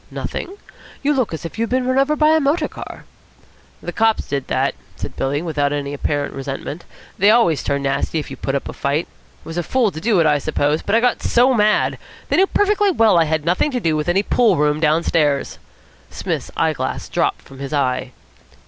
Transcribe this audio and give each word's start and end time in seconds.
"Nothing! 0.09 0.55
You 1.03 1.13
look 1.13 1.31
as 1.31 1.45
if 1.45 1.59
you 1.59 1.63
had 1.65 1.69
been 1.69 1.85
run 1.85 1.99
over 1.99 2.15
by 2.15 2.29
a 2.35 2.39
motor 2.39 2.67
car." 2.67 3.03
"The 3.83 3.91
cops 3.91 4.25
did 4.27 4.47
that," 4.47 4.73
said 4.95 5.15
Billy, 5.15 5.43
without 5.43 5.71
any 5.71 5.93
apparent 5.93 6.33
resentment. 6.33 6.85
"They 7.19 7.29
always 7.29 7.61
turn 7.61 7.83
nasty 7.83 8.17
if 8.17 8.31
you 8.31 8.35
put 8.35 8.55
up 8.55 8.67
a 8.67 8.73
fight. 8.73 9.07
I 9.11 9.13
was 9.47 9.57
a 9.57 9.61
fool 9.61 9.91
to 9.91 10.01
do 10.01 10.19
it, 10.19 10.25
I 10.25 10.39
suppose, 10.39 10.81
but 10.81 10.95
I 10.95 11.01
got 11.01 11.21
so 11.21 11.53
mad. 11.53 11.99
They 12.29 12.37
knew 12.37 12.47
perfectly 12.47 12.89
well 12.89 13.13
that 13.17 13.21
I 13.21 13.25
had 13.25 13.45
nothing 13.45 13.69
to 13.69 13.79
do 13.79 13.95
with 13.95 14.09
any 14.09 14.23
pool 14.23 14.57
room 14.57 14.79
downstairs." 14.79 15.59
Psmith's 16.09 16.49
eye 16.57 16.73
glass 16.73 17.07
dropped 17.07 17.43
from 17.43 17.59
his 17.59 17.71
eye. 17.71 18.11